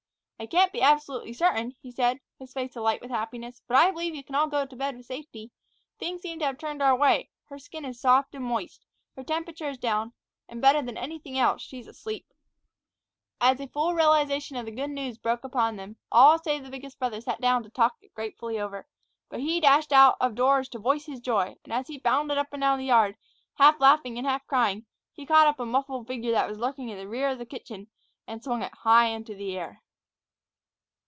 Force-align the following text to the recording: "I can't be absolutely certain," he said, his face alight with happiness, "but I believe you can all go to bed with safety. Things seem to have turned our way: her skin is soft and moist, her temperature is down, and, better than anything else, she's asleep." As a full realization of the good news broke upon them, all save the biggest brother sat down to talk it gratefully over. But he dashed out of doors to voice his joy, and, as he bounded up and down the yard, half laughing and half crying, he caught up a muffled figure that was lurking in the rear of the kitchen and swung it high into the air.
"I 0.43 0.47
can't 0.47 0.73
be 0.73 0.81
absolutely 0.81 1.33
certain," 1.33 1.75
he 1.83 1.91
said, 1.91 2.19
his 2.39 2.51
face 2.51 2.75
alight 2.75 2.99
with 2.99 3.11
happiness, 3.11 3.61
"but 3.67 3.77
I 3.77 3.91
believe 3.91 4.15
you 4.15 4.23
can 4.23 4.33
all 4.33 4.47
go 4.47 4.65
to 4.65 4.75
bed 4.75 4.97
with 4.97 5.05
safety. 5.05 5.51
Things 5.99 6.23
seem 6.23 6.39
to 6.39 6.45
have 6.45 6.57
turned 6.57 6.81
our 6.81 6.95
way: 6.95 7.29
her 7.49 7.59
skin 7.59 7.85
is 7.85 7.99
soft 8.01 8.33
and 8.33 8.43
moist, 8.43 8.83
her 9.15 9.23
temperature 9.23 9.69
is 9.69 9.77
down, 9.77 10.13
and, 10.49 10.59
better 10.59 10.81
than 10.81 10.97
anything 10.97 11.37
else, 11.37 11.61
she's 11.61 11.85
asleep." 11.85 12.25
As 13.39 13.59
a 13.59 13.67
full 13.67 13.93
realization 13.93 14.57
of 14.57 14.65
the 14.65 14.71
good 14.71 14.89
news 14.89 15.19
broke 15.19 15.43
upon 15.43 15.75
them, 15.75 15.97
all 16.11 16.39
save 16.39 16.63
the 16.63 16.71
biggest 16.71 16.97
brother 16.97 17.21
sat 17.21 17.39
down 17.39 17.61
to 17.61 17.69
talk 17.69 17.97
it 18.01 18.11
gratefully 18.15 18.59
over. 18.59 18.87
But 19.29 19.41
he 19.41 19.59
dashed 19.61 19.93
out 19.93 20.17
of 20.19 20.33
doors 20.33 20.69
to 20.69 20.79
voice 20.79 21.05
his 21.05 21.19
joy, 21.19 21.55
and, 21.63 21.71
as 21.71 21.87
he 21.87 21.99
bounded 21.99 22.39
up 22.39 22.47
and 22.51 22.61
down 22.61 22.79
the 22.79 22.85
yard, 22.85 23.15
half 23.59 23.79
laughing 23.79 24.17
and 24.17 24.25
half 24.25 24.47
crying, 24.47 24.87
he 25.13 25.27
caught 25.27 25.45
up 25.45 25.59
a 25.59 25.67
muffled 25.67 26.07
figure 26.07 26.31
that 26.31 26.49
was 26.49 26.57
lurking 26.57 26.89
in 26.89 26.97
the 26.97 27.07
rear 27.07 27.29
of 27.29 27.37
the 27.37 27.45
kitchen 27.45 27.91
and 28.25 28.43
swung 28.43 28.63
it 28.63 28.73
high 28.73 29.05
into 29.05 29.35
the 29.35 29.55
air. 29.55 29.83